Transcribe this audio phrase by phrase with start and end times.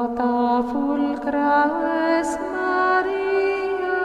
[0.00, 1.56] Beata fulcra
[2.18, 4.00] es Maria,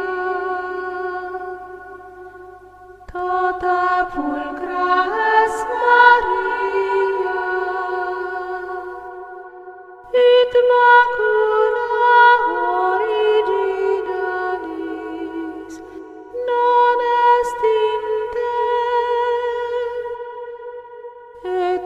[3.11, 3.83] tota
[4.13, 4.89] fulcra
[5.35, 7.45] es Maria,
[10.25, 11.87] et macula
[12.89, 13.35] originalis
[16.49, 16.99] non
[17.39, 18.03] est in
[18.35, 18.59] te,
[21.63, 21.85] et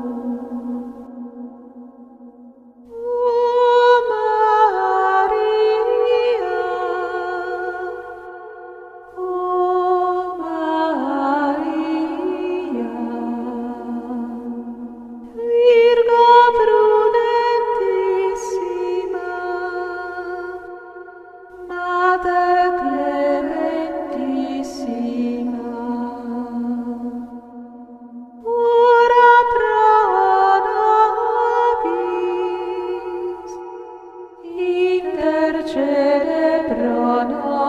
[35.71, 37.60] cede pro